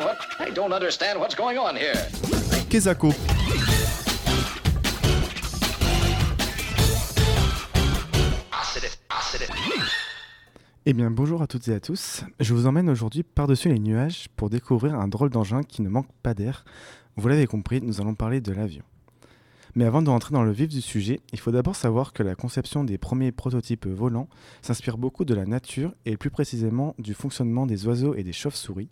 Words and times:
What? 0.00 0.16
I 0.38 0.50
don't 0.50 0.72
understand 0.72 1.20
what's 1.20 1.34
going 1.34 1.58
on 1.58 1.76
here. 1.76 1.92
Eh 10.86 10.92
bien 10.94 11.10
bonjour 11.10 11.42
à 11.42 11.46
toutes 11.46 11.68
et 11.68 11.74
à 11.74 11.80
tous, 11.80 12.22
je 12.38 12.54
vous 12.54 12.66
emmène 12.66 12.88
aujourd'hui 12.88 13.22
par-dessus 13.22 13.68
les 13.68 13.78
nuages 13.78 14.28
pour 14.36 14.48
découvrir 14.48 14.94
un 14.94 15.06
drôle 15.06 15.28
d'engin 15.28 15.62
qui 15.62 15.82
ne 15.82 15.90
manque 15.90 16.10
pas 16.22 16.32
d'air. 16.32 16.64
Vous 17.16 17.28
l'avez 17.28 17.46
compris, 17.46 17.82
nous 17.82 18.00
allons 18.00 18.14
parler 18.14 18.40
de 18.40 18.52
l'avion. 18.52 18.84
Mais 19.74 19.84
avant 19.84 20.02
de 20.02 20.10
rentrer 20.10 20.32
dans 20.32 20.42
le 20.42 20.52
vif 20.52 20.68
du 20.68 20.80
sujet, 20.80 21.20
il 21.32 21.38
faut 21.38 21.50
d'abord 21.50 21.76
savoir 21.76 22.12
que 22.12 22.22
la 22.22 22.34
conception 22.34 22.84
des 22.84 22.98
premiers 22.98 23.32
prototypes 23.32 23.86
volants 23.86 24.28
s'inspire 24.62 24.98
beaucoup 24.98 25.24
de 25.24 25.34
la 25.34 25.46
nature 25.46 25.94
et 26.06 26.16
plus 26.16 26.30
précisément 26.30 26.94
du 26.98 27.14
fonctionnement 27.14 27.66
des 27.66 27.86
oiseaux 27.86 28.14
et 28.14 28.24
des 28.24 28.32
chauves-souris. 28.32 28.88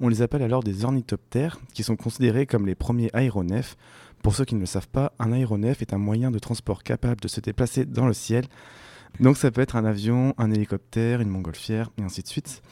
On 0.00 0.08
les 0.08 0.22
appelle 0.22 0.42
alors 0.42 0.62
des 0.62 0.84
ornithoptères, 0.84 1.60
qui 1.72 1.82
sont 1.82 1.96
considérés 1.96 2.46
comme 2.46 2.66
les 2.66 2.74
premiers 2.74 3.10
aéronefs. 3.12 3.76
Pour 4.22 4.34
ceux 4.34 4.44
qui 4.44 4.54
ne 4.54 4.60
le 4.60 4.66
savent 4.66 4.88
pas, 4.88 5.12
un 5.18 5.32
aéronef 5.32 5.82
est 5.82 5.92
un 5.92 5.98
moyen 5.98 6.30
de 6.30 6.38
transport 6.38 6.82
capable 6.82 7.20
de 7.20 7.28
se 7.28 7.40
déplacer 7.40 7.84
dans 7.84 8.06
le 8.06 8.14
ciel 8.14 8.46
donc 9.20 9.36
ça 9.36 9.50
peut 9.50 9.60
être 9.60 9.76
un 9.76 9.84
avion, 9.84 10.34
un 10.38 10.50
hélicoptère, 10.50 11.20
une 11.20 11.28
montgolfière, 11.28 11.90
et 11.98 12.02
ainsi 12.02 12.22
de 12.22 12.28
suite. 12.28 12.62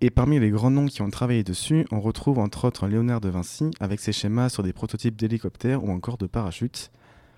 Et 0.00 0.10
parmi 0.10 0.38
les 0.38 0.50
grands 0.50 0.70
noms 0.70 0.86
qui 0.86 1.02
ont 1.02 1.10
travaillé 1.10 1.42
dessus, 1.42 1.84
on 1.90 2.00
retrouve 2.00 2.38
entre 2.38 2.66
autres 2.66 2.86
Léonard 2.86 3.20
de 3.20 3.28
Vinci 3.28 3.72
avec 3.80 3.98
ses 3.98 4.12
schémas 4.12 4.48
sur 4.48 4.62
des 4.62 4.72
prototypes 4.72 5.16
d'hélicoptères 5.16 5.82
ou 5.82 5.90
encore 5.90 6.18
de 6.18 6.26
parachutes. 6.26 6.92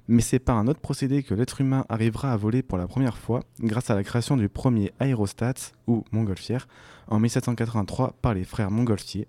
Mais 0.08 0.20
c'est 0.20 0.38
par 0.38 0.58
un 0.58 0.66
autre 0.66 0.80
procédé 0.80 1.22
que 1.22 1.32
l'être 1.32 1.62
humain 1.62 1.86
arrivera 1.88 2.32
à 2.32 2.36
voler 2.36 2.62
pour 2.62 2.76
la 2.76 2.86
première 2.86 3.16
fois 3.16 3.44
grâce 3.60 3.88
à 3.88 3.94
la 3.94 4.04
création 4.04 4.36
du 4.36 4.50
premier 4.50 4.92
aérostat 5.00 5.54
ou 5.86 6.04
montgolfière 6.12 6.68
en 7.06 7.18
1783 7.18 8.16
par 8.20 8.34
les 8.34 8.44
frères 8.44 8.70
Montgolfier. 8.70 9.26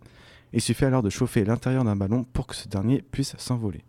Il 0.51 0.59
suffit 0.59 0.83
alors 0.83 1.01
de 1.01 1.09
chauffer 1.09 1.45
l'intérieur 1.45 1.85
d'un 1.85 1.95
ballon 1.95 2.25
pour 2.33 2.47
que 2.47 2.55
ce 2.55 2.67
dernier 2.67 3.01
puisse 3.01 3.37
s'envoler. 3.37 3.85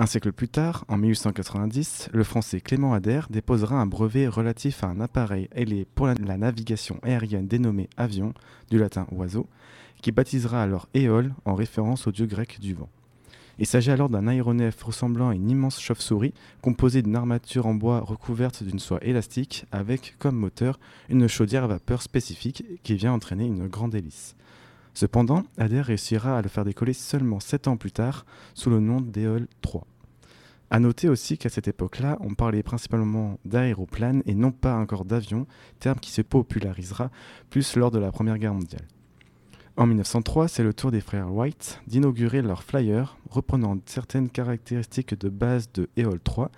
Un 0.00 0.06
siècle 0.06 0.32
plus 0.32 0.48
tard, 0.48 0.86
en 0.88 0.96
1890, 0.96 2.08
le 2.14 2.24
français 2.24 2.62
Clément 2.62 2.94
Ader 2.94 3.20
déposera 3.28 3.76
un 3.76 3.84
brevet 3.84 4.28
relatif 4.28 4.82
à 4.82 4.86
un 4.86 4.98
appareil 4.98 5.50
ailé 5.54 5.86
pour 5.94 6.06
la 6.06 6.14
navigation 6.38 6.98
aérienne 7.02 7.46
dénommé 7.46 7.90
avion, 7.98 8.32
du 8.70 8.78
latin 8.78 9.06
oiseau, 9.12 9.46
qui 10.00 10.10
baptisera 10.10 10.62
alors 10.62 10.88
éole 10.94 11.34
en 11.44 11.54
référence 11.54 12.06
au 12.06 12.12
dieu 12.12 12.24
grec 12.24 12.60
du 12.60 12.72
vent. 12.72 12.88
Il 13.58 13.66
s'agit 13.66 13.90
alors 13.90 14.08
d'un 14.08 14.26
aéronef 14.26 14.82
ressemblant 14.82 15.28
à 15.28 15.34
une 15.34 15.50
immense 15.50 15.78
chauve-souris 15.78 16.32
composée 16.62 17.02
d'une 17.02 17.16
armature 17.16 17.66
en 17.66 17.74
bois 17.74 18.00
recouverte 18.00 18.62
d'une 18.62 18.78
soie 18.78 19.04
élastique 19.04 19.66
avec 19.70 20.14
comme 20.18 20.36
moteur 20.36 20.80
une 21.10 21.28
chaudière 21.28 21.64
à 21.64 21.66
vapeur 21.66 22.00
spécifique 22.00 22.64
qui 22.84 22.94
vient 22.94 23.12
entraîner 23.12 23.44
une 23.44 23.68
grande 23.68 23.94
hélice. 23.94 24.34
Cependant, 24.94 25.44
Adair 25.58 25.84
réussira 25.84 26.38
à 26.38 26.42
le 26.42 26.48
faire 26.48 26.64
décoller 26.64 26.94
seulement 26.94 27.38
7 27.38 27.68
ans 27.68 27.76
plus 27.76 27.92
tard 27.92 28.24
sous 28.54 28.70
le 28.70 28.80
nom 28.80 29.02
d'Eol 29.02 29.46
3. 29.60 29.86
A 30.72 30.78
noter 30.78 31.08
aussi 31.08 31.36
qu'à 31.36 31.48
cette 31.48 31.66
époque-là, 31.66 32.16
on 32.20 32.34
parlait 32.34 32.62
principalement 32.62 33.40
d'aéroplane 33.44 34.22
et 34.24 34.34
non 34.34 34.52
pas 34.52 34.76
encore 34.76 35.04
d'avion, 35.04 35.48
terme 35.80 35.98
qui 35.98 36.12
se 36.12 36.22
popularisera 36.22 37.10
plus 37.50 37.74
lors 37.74 37.90
de 37.90 37.98
la 37.98 38.12
Première 38.12 38.38
Guerre 38.38 38.54
mondiale. 38.54 38.86
En 39.76 39.86
1903, 39.86 40.46
c'est 40.46 40.62
le 40.62 40.72
tour 40.72 40.92
des 40.92 41.00
frères 41.00 41.34
White 41.34 41.80
d'inaugurer 41.88 42.40
leur 42.40 42.62
flyer, 42.62 43.16
reprenant 43.30 43.78
certaines 43.86 44.30
caractéristiques 44.30 45.18
de 45.18 45.28
base 45.28 45.72
de 45.72 45.88
EOL 45.98 46.20
3, 46.20 46.52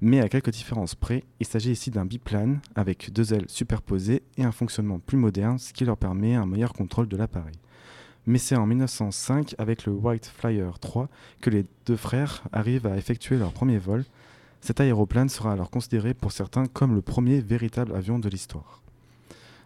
mais 0.00 0.20
à 0.20 0.28
quelques 0.28 0.50
différences 0.50 0.94
près, 0.94 1.24
il 1.40 1.46
s'agit 1.46 1.72
ici 1.72 1.90
d'un 1.90 2.04
biplane 2.04 2.60
avec 2.76 3.12
deux 3.12 3.34
ailes 3.34 3.46
superposées 3.48 4.22
et 4.36 4.44
un 4.44 4.52
fonctionnement 4.52 5.00
plus 5.00 5.18
moderne, 5.18 5.58
ce 5.58 5.72
qui 5.72 5.84
leur 5.84 5.96
permet 5.96 6.36
un 6.36 6.46
meilleur 6.46 6.72
contrôle 6.72 7.08
de 7.08 7.16
l'appareil 7.16 7.56
mais 8.26 8.38
c'est 8.38 8.56
en 8.56 8.66
1905, 8.66 9.54
avec 9.58 9.86
le 9.86 9.92
White 9.92 10.26
Flyer 10.26 10.78
3, 10.80 11.08
que 11.40 11.50
les 11.50 11.64
deux 11.86 11.96
frères 11.96 12.42
arrivent 12.52 12.86
à 12.86 12.96
effectuer 12.96 13.36
leur 13.36 13.52
premier 13.52 13.78
vol. 13.78 14.04
Cet 14.60 14.80
aéroplane 14.80 15.28
sera 15.28 15.52
alors 15.52 15.70
considéré 15.70 16.12
pour 16.12 16.32
certains 16.32 16.66
comme 16.66 16.94
le 16.94 17.02
premier 17.02 17.40
véritable 17.40 17.94
avion 17.94 18.18
de 18.18 18.28
l'histoire. 18.28 18.82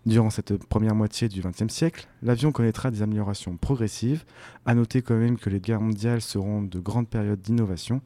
Durant 0.06 0.30
cette 0.30 0.64
première 0.66 0.94
moitié 0.94 1.28
du 1.28 1.42
XXe 1.42 1.72
siècle, 1.72 2.08
l'avion 2.22 2.52
connaîtra 2.52 2.90
des 2.90 3.02
améliorations 3.02 3.56
progressives. 3.56 4.24
À 4.64 4.74
noter 4.74 5.02
quand 5.02 5.16
même 5.16 5.38
que 5.38 5.50
les 5.50 5.60
guerres 5.60 5.82
mondiales 5.82 6.22
seront 6.22 6.62
de 6.62 6.80
grandes 6.80 7.08
périodes 7.08 7.42
d'innovation, 7.42 8.00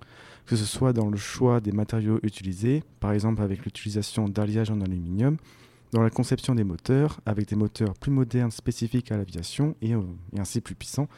que 0.47 0.56
ce 0.56 0.64
soit 0.64 0.93
dans 0.93 1.09
le 1.09 1.16
choix 1.16 1.60
des 1.60 1.70
matériaux 1.70 2.19
utilisés, 2.25 2.82
par 2.98 3.12
exemple 3.12 3.43
avec 3.43 3.64
l'utilisation 3.64 4.28
d'alliages 4.28 4.70
en 4.70 4.81
aluminium, 4.81 5.37
dans 5.94 6.03
la 6.03 6.10
conception 6.10 6.56
des 6.56 6.65
moteurs, 6.65 7.21
avec 7.25 7.47
des 7.47 7.55
moteurs 7.55 7.94
plus 7.94 8.10
modernes 8.10 8.50
spécifiques 8.50 9.12
à 9.12 9.16
l'aviation 9.16 9.77
et, 9.81 9.94
euh, 9.94 10.03
ainsi 10.37 10.60
plus 10.60 10.75
puissants, 10.75 11.09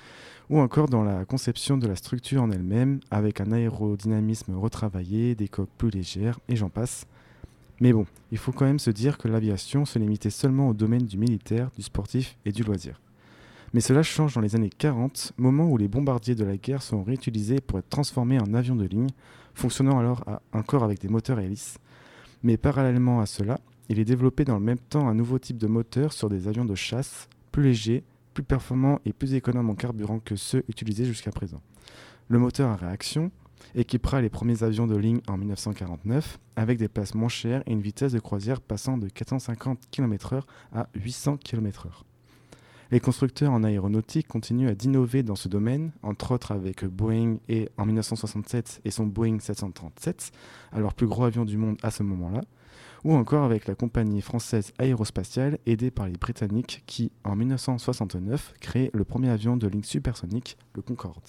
ou 0.50 0.60
encore 0.60 0.90
dans 0.90 1.02
la 1.02 1.24
conception 1.24 1.78
de 1.78 1.88
la 1.88 1.96
structure 1.96 2.42
en 2.42 2.50
elle-même, 2.50 3.00
avec 3.10 3.40
un 3.40 3.52
aérodynamisme 3.52 4.54
retravaillé, 4.54 5.34
des 5.34 5.48
coques 5.48 5.70
plus 5.78 5.88
légères, 5.88 6.38
et 6.50 6.56
j'en 6.56 6.68
passe. 6.68 7.06
Mais 7.80 7.94
bon, 7.94 8.04
il 8.30 8.36
faut 8.36 8.52
quand 8.52 8.66
même 8.66 8.78
se 8.78 8.90
dire 8.90 9.16
que 9.16 9.28
l'aviation 9.28 9.86
se 9.86 9.98
limitait 9.98 10.28
seulement 10.28 10.68
au 10.68 10.74
domaine 10.74 11.06
du 11.06 11.16
militaire, 11.16 11.70
du 11.74 11.82
sportif 11.82 12.36
et 12.44 12.52
du 12.52 12.62
loisir. 12.62 13.00
Mais 13.72 13.80
cela 13.80 14.02
change 14.02 14.34
dans 14.34 14.42
les 14.42 14.56
années 14.56 14.70
40, 14.70 15.32
moment 15.38 15.64
où 15.64 15.78
les 15.78 15.88
bombardiers 15.88 16.34
de 16.34 16.44
la 16.44 16.58
guerre 16.58 16.82
sont 16.82 17.02
réutilisés 17.02 17.62
pour 17.62 17.78
être 17.78 17.88
transformés 17.88 18.38
en 18.38 18.52
avions 18.52 18.76
de 18.76 18.84
ligne, 18.84 19.08
fonctionnant 19.54 19.98
alors 19.98 20.22
encore 20.52 20.84
avec 20.84 21.00
des 21.00 21.08
moteurs 21.08 21.40
hélices. 21.40 21.78
Mais 22.42 22.58
parallèlement 22.58 23.20
à 23.20 23.26
cela, 23.26 23.58
il 23.88 23.98
est 23.98 24.04
développé 24.04 24.44
dans 24.44 24.58
le 24.58 24.64
même 24.64 24.78
temps 24.78 25.08
un 25.08 25.14
nouveau 25.14 25.38
type 25.38 25.58
de 25.58 25.66
moteur 25.66 26.12
sur 26.12 26.28
des 26.28 26.48
avions 26.48 26.64
de 26.64 26.74
chasse, 26.74 27.28
plus 27.52 27.62
légers, 27.62 28.04
plus 28.34 28.42
performants 28.42 29.00
et 29.04 29.12
plus 29.12 29.34
économes 29.34 29.70
en 29.70 29.74
carburant 29.74 30.18
que 30.18 30.36
ceux 30.36 30.64
utilisés 30.68 31.04
jusqu'à 31.04 31.30
présent. 31.30 31.62
Le 32.28 32.38
moteur 32.38 32.70
à 32.70 32.76
réaction 32.76 33.30
équipera 33.74 34.20
les 34.20 34.28
premiers 34.28 34.62
avions 34.62 34.86
de 34.86 34.96
ligne 34.96 35.20
en 35.28 35.36
1949 35.36 36.38
avec 36.56 36.78
des 36.78 36.88
places 36.88 37.14
moins 37.14 37.28
chères 37.28 37.62
et 37.66 37.72
une 37.72 37.80
vitesse 37.80 38.12
de 38.12 38.18
croisière 38.18 38.60
passant 38.60 38.98
de 38.98 39.08
450 39.08 39.78
km/h 39.90 40.42
à 40.74 40.88
800 40.94 41.38
km/h. 41.38 42.02
Les 42.92 43.00
constructeurs 43.00 43.52
en 43.52 43.64
aéronautique 43.64 44.28
continuent 44.28 44.68
à 44.68 44.74
d'innover 44.74 45.24
dans 45.24 45.34
ce 45.34 45.48
domaine, 45.48 45.90
entre 46.02 46.32
autres 46.32 46.52
avec 46.52 46.84
Boeing 46.84 47.38
en 47.76 47.86
1967 47.86 48.80
et 48.84 48.90
son 48.92 49.06
Boeing 49.06 49.40
737, 49.40 50.30
alors 50.72 50.94
plus 50.94 51.08
gros 51.08 51.24
avion 51.24 51.44
du 51.44 51.56
monde 51.56 51.78
à 51.82 51.90
ce 51.90 52.04
moment-là, 52.04 52.42
ou 53.06 53.14
encore 53.14 53.44
avec 53.44 53.68
la 53.68 53.76
compagnie 53.76 54.20
française 54.20 54.72
aérospatiale 54.78 55.58
aidée 55.64 55.92
par 55.92 56.08
les 56.08 56.18
Britanniques 56.18 56.82
qui, 56.86 57.12
en 57.22 57.36
1969, 57.36 58.54
crée 58.60 58.90
le 58.92 59.04
premier 59.04 59.28
avion 59.28 59.56
de 59.56 59.68
ligne 59.68 59.84
supersonique, 59.84 60.58
le 60.74 60.82
Concorde. 60.82 61.22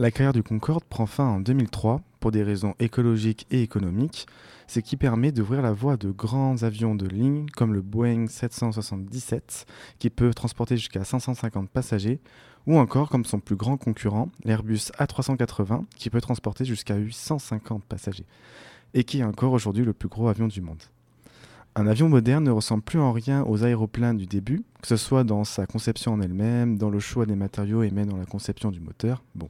La 0.00 0.12
carrière 0.12 0.32
du 0.32 0.44
Concorde 0.44 0.84
prend 0.84 1.06
fin 1.06 1.26
en 1.26 1.40
2003 1.40 2.02
pour 2.20 2.30
des 2.30 2.44
raisons 2.44 2.76
écologiques 2.78 3.48
et 3.50 3.62
économiques, 3.62 4.28
ce 4.68 4.78
qui 4.78 4.96
permet 4.96 5.32
d'ouvrir 5.32 5.60
la 5.60 5.72
voie 5.72 5.96
de 5.96 6.12
grands 6.12 6.62
avions 6.62 6.94
de 6.94 7.08
ligne 7.08 7.46
comme 7.56 7.74
le 7.74 7.82
Boeing 7.82 8.28
777 8.28 9.66
qui 9.98 10.08
peut 10.08 10.32
transporter 10.32 10.76
jusqu'à 10.76 11.02
550 11.02 11.68
passagers 11.68 12.20
ou 12.68 12.78
encore 12.78 13.08
comme 13.08 13.24
son 13.24 13.40
plus 13.40 13.56
grand 13.56 13.76
concurrent 13.76 14.28
l'Airbus 14.44 14.92
A380 15.00 15.86
qui 15.96 16.10
peut 16.10 16.20
transporter 16.20 16.64
jusqu'à 16.64 16.94
850 16.94 17.82
passagers 17.82 18.26
et 18.94 19.02
qui 19.02 19.18
est 19.18 19.24
encore 19.24 19.52
aujourd'hui 19.52 19.84
le 19.84 19.94
plus 19.94 20.08
gros 20.08 20.28
avion 20.28 20.46
du 20.46 20.60
monde. 20.60 20.84
Un 21.78 21.86
avion 21.86 22.08
moderne 22.08 22.42
ne 22.42 22.50
ressemble 22.50 22.82
plus 22.82 22.98
en 22.98 23.12
rien 23.12 23.44
aux 23.44 23.62
aéroplanes 23.62 24.16
du 24.16 24.26
début, 24.26 24.64
que 24.82 24.88
ce 24.88 24.96
soit 24.96 25.22
dans 25.22 25.44
sa 25.44 25.64
conception 25.64 26.14
en 26.14 26.20
elle-même, 26.20 26.76
dans 26.76 26.90
le 26.90 26.98
choix 26.98 27.24
des 27.24 27.36
matériaux 27.36 27.84
et 27.84 27.92
même 27.92 28.08
dans 28.08 28.16
la 28.16 28.24
conception 28.24 28.72
du 28.72 28.80
moteur. 28.80 29.22
Bon. 29.36 29.48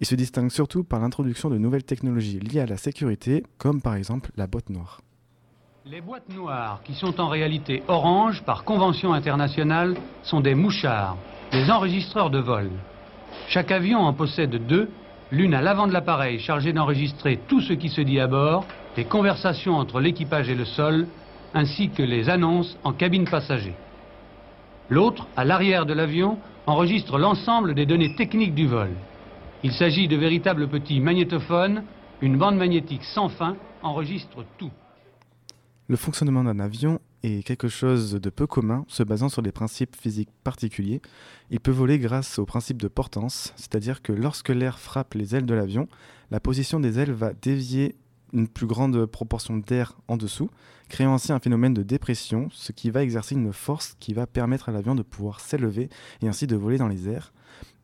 Il 0.00 0.06
se 0.08 0.16
distingue 0.16 0.50
surtout 0.50 0.82
par 0.82 0.98
l'introduction 0.98 1.50
de 1.50 1.58
nouvelles 1.58 1.84
technologies 1.84 2.40
liées 2.40 2.58
à 2.58 2.66
la 2.66 2.76
sécurité, 2.76 3.44
comme 3.58 3.80
par 3.80 3.94
exemple 3.94 4.32
la 4.36 4.48
boîte 4.48 4.70
noire. 4.70 5.02
Les 5.86 6.00
boîtes 6.00 6.34
noires, 6.34 6.80
qui 6.82 6.94
sont 6.94 7.20
en 7.20 7.28
réalité 7.28 7.84
oranges 7.86 8.42
par 8.42 8.64
convention 8.64 9.12
internationale, 9.12 9.94
sont 10.24 10.40
des 10.40 10.56
mouchards, 10.56 11.16
des 11.52 11.70
enregistreurs 11.70 12.30
de 12.30 12.40
vol. 12.40 12.70
Chaque 13.46 13.70
avion 13.70 14.00
en 14.00 14.12
possède 14.12 14.66
deux, 14.66 14.90
l'une 15.30 15.54
à 15.54 15.62
l'avant 15.62 15.86
de 15.86 15.92
l'appareil 15.92 16.40
chargée 16.40 16.72
d'enregistrer 16.72 17.38
tout 17.46 17.60
ce 17.60 17.72
qui 17.72 17.88
se 17.88 18.00
dit 18.00 18.18
à 18.18 18.26
bord, 18.26 18.64
les 18.96 19.04
conversations 19.04 19.76
entre 19.76 20.00
l'équipage 20.00 20.48
et 20.48 20.56
le 20.56 20.64
sol, 20.64 21.06
ainsi 21.54 21.90
que 21.90 22.02
les 22.02 22.28
annonces 22.28 22.78
en 22.84 22.92
cabine 22.92 23.24
passager. 23.24 23.74
L'autre, 24.88 25.26
à 25.36 25.44
l'arrière 25.44 25.86
de 25.86 25.92
l'avion, 25.92 26.38
enregistre 26.66 27.18
l'ensemble 27.18 27.74
des 27.74 27.86
données 27.86 28.14
techniques 28.14 28.54
du 28.54 28.66
vol. 28.66 28.90
Il 29.62 29.72
s'agit 29.72 30.08
de 30.08 30.16
véritables 30.16 30.68
petits 30.68 31.00
magnétophones. 31.00 31.84
Une 32.20 32.36
bande 32.36 32.56
magnétique 32.56 33.04
sans 33.04 33.28
fin 33.28 33.56
enregistre 33.82 34.44
tout. 34.58 34.70
Le 35.88 35.96
fonctionnement 35.96 36.44
d'un 36.44 36.60
avion 36.60 37.00
est 37.22 37.44
quelque 37.44 37.68
chose 37.68 38.12
de 38.14 38.30
peu 38.30 38.46
commun, 38.46 38.84
se 38.88 39.02
basant 39.02 39.28
sur 39.28 39.42
des 39.42 39.52
principes 39.52 39.96
physiques 39.96 40.30
particuliers. 40.44 41.00
Il 41.50 41.60
peut 41.60 41.70
voler 41.70 41.98
grâce 41.98 42.38
au 42.38 42.44
principe 42.44 42.80
de 42.80 42.88
portance, 42.88 43.52
c'est-à-dire 43.56 44.02
que 44.02 44.12
lorsque 44.12 44.48
l'air 44.48 44.78
frappe 44.78 45.14
les 45.14 45.34
ailes 45.34 45.46
de 45.46 45.54
l'avion, 45.54 45.88
la 46.30 46.40
position 46.40 46.80
des 46.80 46.98
ailes 46.98 47.12
va 47.12 47.32
dévier 47.32 47.94
une 48.32 48.48
plus 48.48 48.66
grande 48.66 49.06
proportion 49.06 49.56
d'air 49.56 49.96
en 50.08 50.16
dessous, 50.16 50.50
créant 50.88 51.14
ainsi 51.14 51.32
un 51.32 51.38
phénomène 51.38 51.74
de 51.74 51.82
dépression, 51.82 52.48
ce 52.52 52.72
qui 52.72 52.90
va 52.90 53.02
exercer 53.02 53.34
une 53.34 53.52
force 53.52 53.96
qui 54.00 54.14
va 54.14 54.26
permettre 54.26 54.68
à 54.68 54.72
l'avion 54.72 54.94
de 54.94 55.02
pouvoir 55.02 55.40
s'élever 55.40 55.88
et 56.20 56.28
ainsi 56.28 56.46
de 56.46 56.56
voler 56.56 56.78
dans 56.78 56.88
les 56.88 57.08
airs. 57.08 57.32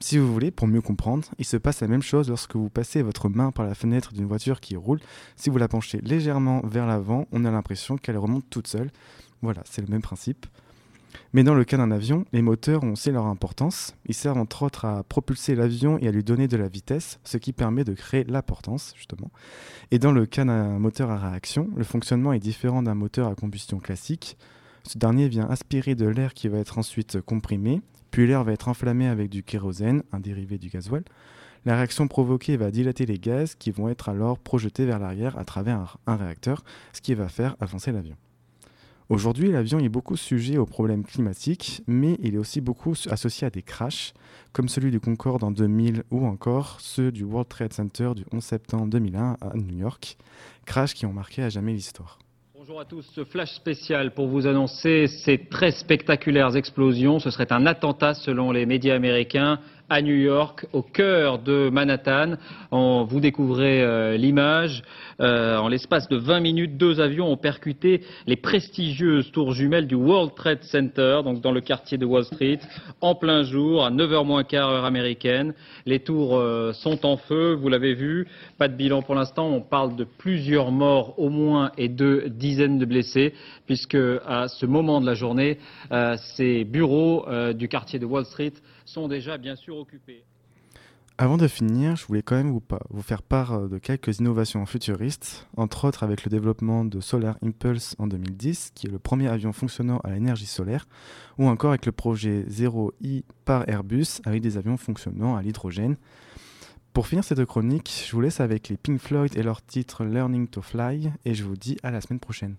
Si 0.01 0.17
vous 0.17 0.33
voulez, 0.33 0.51
pour 0.51 0.69
mieux 0.69 0.81
comprendre, 0.81 1.27
il 1.39 1.45
se 1.45 1.57
passe 1.57 1.81
la 1.81 1.89
même 1.89 2.03
chose 2.03 2.29
lorsque 2.29 2.55
vous 2.55 2.71
passez 2.71 3.03
votre 3.03 3.29
main 3.29 3.51
par 3.51 3.67
la 3.67 3.75
fenêtre 3.75 4.13
d'une 4.13 4.27
voiture 4.27 4.61
qui 4.61 4.77
roule. 4.77 5.01
Si 5.37 5.51
vous 5.51 5.59
la 5.59 5.69
penchez 5.69 6.01
légèrement 6.03 6.61
vers 6.65 6.87
l'avant, 6.87 7.27
on 7.33 7.45
a 7.45 7.51
l'impression 7.51 7.97
qu'elle 7.97 8.17
remonte 8.17 8.49
toute 8.49 8.69
seule. 8.69 8.91
Voilà, 9.43 9.63
c'est 9.65 9.83
le 9.83 9.89
même 9.89 10.03
principe. 10.03 10.47
Mais 11.33 11.43
dans 11.43 11.55
le 11.55 11.65
cas 11.65 11.77
d'un 11.77 11.91
avion, 11.91 12.25
les 12.33 12.43
moteurs 12.43 12.85
ont 12.85 12.93
aussi 12.93 13.11
leur 13.11 13.27
importance. 13.27 13.95
Ils 14.07 14.15
servent 14.15 14.39
entre 14.39 14.63
autres 14.63 14.85
à 14.85 15.03
propulser 15.03 15.55
l'avion 15.55 15.99
et 15.99 16.09
à 16.09 16.11
lui 16.11 16.25
donner 16.25 16.49
de 16.49 16.57
la 16.57 16.69
vitesse, 16.69 17.19
ce 17.25 17.37
qui 17.37 17.53
permet 17.53 17.85
de 17.85 17.95
créer 17.95 18.25
la 18.25 18.43
portance, 18.43 18.95
justement. 18.97 19.31
Et 19.91 19.99
dans 19.99 20.13
le 20.13 20.27
cas 20.27 20.45
d'un 20.45 20.79
moteur 20.79 21.11
à 21.11 21.17
réaction, 21.19 21.69
le 21.77 21.85
fonctionnement 21.85 22.33
est 22.33 22.39
différent 22.39 22.83
d'un 22.83 22.95
moteur 22.95 23.29
à 23.29 23.35
combustion 23.35 23.79
classique. 23.79 24.37
Ce 24.85 24.99
dernier 24.99 25.29
vient 25.29 25.47
aspirer 25.49 25.95
de 25.95 26.07
l'air 26.07 26.35
qui 26.35 26.49
va 26.49 26.59
être 26.59 26.79
ensuite 26.79 27.21
comprimé, 27.21 27.83
puis 28.11 28.27
l'air 28.27 28.45
va 28.45 28.53
être 28.53 28.69
enflammé 28.69 29.07
avec 29.07 29.29
du 29.29 29.43
kérosène, 29.43 30.03
un 30.13 30.21
dérivé 30.21 30.59
du 30.59 30.69
gasoil. 30.69 31.05
La 31.67 31.77
réaction 31.77 32.09
provoquée 32.09 32.57
va 32.57 32.71
dilater 32.71 33.05
les 33.05 33.19
gaz 33.19 33.55
qui 33.55 33.71
vont 33.71 33.89
être 33.89 34.09
alors 34.09 34.39
projetés 34.39 34.87
vers 34.87 34.99
l'arrière 34.99 35.37
à 35.37 35.45
travers 35.45 35.99
un 36.07 36.17
réacteur, 36.17 36.65
ce 36.93 37.01
qui 37.01 37.15
va 37.15 37.29
faire 37.29 37.57
avancer 37.61 37.93
l'avion. 37.93 38.17
Aujourd'hui, 39.09 39.51
l'avion 39.51 39.79
est 39.79 39.89
beaucoup 39.89 40.19
sujet 40.19 40.59
aux 40.59 40.67
problèmes 40.67 41.03
climatiques, 41.03 41.81
mais 41.87 42.19
il 42.23 42.35
est 42.35 42.39
aussi 42.39 42.61
beaucoup 42.61 42.93
associé 43.09 43.47
à 43.47 43.51
des 43.51 43.63
crashs, 43.63 44.13
comme 44.53 44.69
celui 44.69 44.91
du 44.91 45.01
Concorde 45.01 45.43
en 45.45 45.51
2000 45.51 46.03
ou 46.11 46.27
encore 46.27 46.77
ceux 46.79 47.11
du 47.11 47.25
World 47.25 47.49
Trade 47.49 47.73
Center 47.73 48.11
du 48.15 48.27
11 48.35 48.45
septembre 48.45 48.87
2001 48.89 49.39
à 49.41 49.57
New 49.57 49.79
York, 49.79 50.19
crashs 50.67 50.93
qui 50.93 51.07
ont 51.07 51.15
marqué 51.15 51.43
à 51.43 51.49
jamais 51.49 51.73
l'histoire. 51.73 52.19
Bonjour 52.55 52.81
à 52.81 52.85
tous, 52.85 53.11
ce 53.15 53.25
flash 53.25 53.55
spécial 53.55 54.13
pour 54.13 54.29
vous 54.29 54.47
annoncer 54.47 55.07
ces 55.07 55.39
très 55.39 55.71
spectaculaires 55.71 56.55
explosions. 56.55 57.19
Ce 57.19 57.31
serait 57.31 57.51
un 57.51 57.65
attentat 57.65 58.13
selon 58.13 58.53
les 58.53 58.67
médias 58.67 58.95
américains 58.95 59.59
à 59.91 60.03
New 60.03 60.15
York, 60.15 60.67
au 60.73 60.83
cœur 60.83 61.39
de 61.39 61.71
Manhattan. 61.71 62.35
vous 62.71 63.21
découvrez 63.21 63.83
euh, 63.83 64.17
l'image. 64.17 64.83
Euh, 65.21 65.57
en 65.57 65.69
l'espace 65.69 66.09
de 66.09 66.17
20 66.17 66.41
minutes, 66.41 66.77
deux 66.77 67.01
avions 67.01 67.31
ont 67.31 67.37
percuté 67.37 68.03
les 68.27 68.37
prestigieuses 68.37 69.33
tours 69.33 69.55
jumelles 69.55 69.87
du 69.87 69.95
World 69.95 70.35
Trade 70.35 70.63
Center, 70.63 71.21
donc 71.25 71.41
dans 71.41 71.53
le 71.53 71.61
quartier 71.61 71.97
de 71.97 72.05
Wall 72.05 72.25
Street, 72.25 72.59
en 73.01 73.15
plein 73.15 73.43
jour, 73.43 73.85
à 73.85 73.91
9h 73.91 74.27
moins 74.27 74.45
quart 74.45 74.69
heure 74.69 74.85
américaine. 74.85 75.55
Les 75.87 76.01
tours 76.01 76.37
euh, 76.37 76.73
sont 76.75 77.07
en 77.07 77.17
feu, 77.17 77.55
vous 77.55 77.69
l'avez 77.69 77.95
vu. 77.95 78.29
Pas 78.59 78.69
de 78.69 78.75
bilan 78.75 79.01
pour 79.01 79.15
l'instant. 79.15 79.49
On 79.49 79.63
parle 79.63 79.97
de 79.97 80.05
plusieurs 80.05 80.71
morts 80.71 81.19
au 81.19 81.31
moins 81.31 81.73
et 81.79 81.89
de 81.89 82.25
dizaines 82.29 82.79
de 82.79 82.85
blessés, 82.85 83.33
puisque 83.67 83.97
à 84.27 84.49
ce 84.49 84.67
moment 84.67 85.01
de 85.01 85.07
la 85.07 85.15
journée, 85.15 85.59
ces 86.37 86.65
bureaux 86.65 87.27
du 87.55 87.69
quartier 87.69 87.99
de 87.99 88.05
Wall 88.05 88.25
Street 88.25 88.53
sont 88.89 89.09
déjà 89.09 89.39
bien 89.39 89.57
sûr 89.57 89.77
occupés. 89.77 90.25
Avant 91.21 91.37
de 91.37 91.49
finir, 91.49 91.97
je 91.97 92.07
voulais 92.07 92.23
quand 92.23 92.37
même 92.37 92.53
vous, 92.53 93.03
faire 93.03 93.23
part 93.23 93.53
euh, 93.53 93.69
de 93.69 93.79
quelques 93.79 94.21
innovations 94.21 94.65
futuristes, 94.67 95.49
entre 95.57 95.85
autres 95.85 96.05
avec 96.05 96.25
le 96.25 96.31
développement 96.31 96.85
de 96.85 97.01
Solar 97.01 97.37
Impulse 97.43 97.97
en 97.99 98.07
2010, 98.07 98.71
qui 98.73 98.87
est 98.87 98.91
le 98.91 99.01
premier 99.01 99.27
avion 99.27 99.53
fonctionnant 99.53 99.99
à 100.05 100.11
l'énergie 100.11 100.47
solaire, 100.47 100.87
ou 101.37 101.49
encore 101.49 101.71
avec 101.71 101.87
le 101.87 101.93
projet 101.93 102.45
0i 102.49 103.25
par 103.45 103.69
Airbus, 103.69 104.21
avec 104.25 104.43
des 104.43 104.59
avions 104.59 104.77
fonctionnant 104.77 105.35
à 105.35 105.43
l'hydrogène. 105.43 105.97
Pour 106.93 107.09
finir 107.09 107.25
cette 107.25 107.45
chronique, 107.45 108.05
je 108.07 108.13
vous 108.13 108.21
laisse 108.21 108.39
avec 108.39 108.69
les 108.69 108.77
Pink 108.77 109.01
Floyd 109.01 109.37
et 109.37 109.43
leur 109.43 109.61
titre 109.61 110.05
Learning 110.05 110.47
to 110.47 110.63
Fly, 110.63 111.11
et 111.25 111.35
je 111.35 111.43
vous 111.43 111.57
dis 111.57 111.77
à 111.83 111.91
la 111.91 112.01
semaine 112.01 112.21
prochaine. 112.21 112.55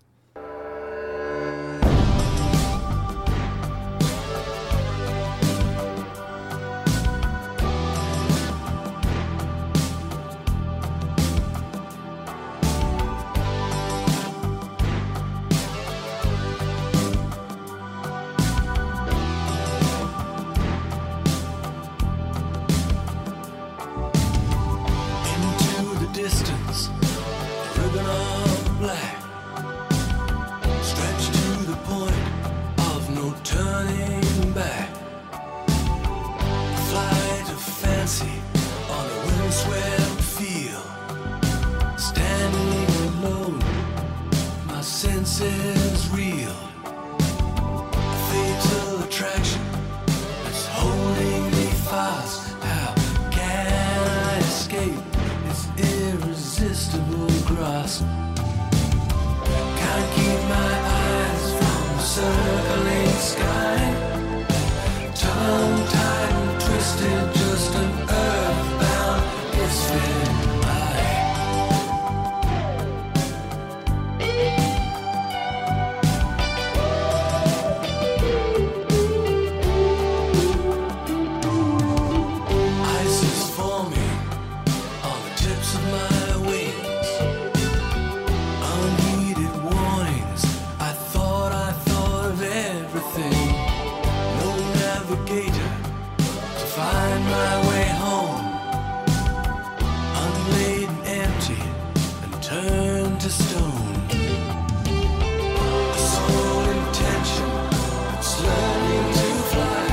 glass. 57.80 58.02
Can't 59.80 60.14
keep 60.14 60.40
my 60.48 60.72
eyes 60.98 61.52
from 61.58 62.00
circling. 62.00 62.89
to 103.20 103.28
stone. 103.28 104.08
Sole 105.94 106.70
intention 106.70 107.50
learning 108.40 109.12
to 109.12 109.28
fly. 109.50 109.84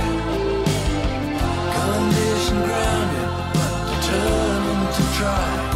Condition 1.75 2.57
grounded, 2.63 3.29
but 3.53 3.73
determined 3.91 4.95
to 4.95 5.03
try. 5.17 5.66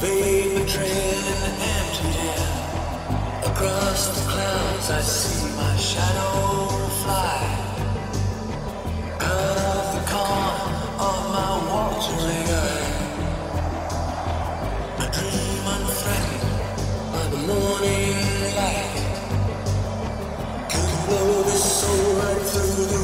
Vapor 0.00 0.66
trail 0.66 1.24
in 1.32 1.40
the 1.44 1.52
empty 1.76 2.08
air. 2.28 2.72
Across 3.52 4.08
the 4.16 4.30
clouds 4.30 4.90
I 4.90 5.00
see 5.02 5.56
my 5.56 5.76
shadow 5.76 6.68
fly. 7.02 7.84
Out 9.20 9.58
of 9.58 9.86
the 9.96 10.02
corner 10.12 10.76
of 11.08 11.20
my 11.36 11.52
watery 11.70 12.44
eye. 12.64 13.14
a 14.98 15.06
dream 15.12 15.66
unthreatened 15.74 16.44
by 17.12 17.24
the 17.32 17.40
morning 17.50 18.16
light. 18.56 19.26
Could 20.70 20.90
blow 21.08 21.42
this 21.44 21.64
soul 21.80 22.14
right 22.20 22.42
through 22.52 22.86
the 22.86 22.99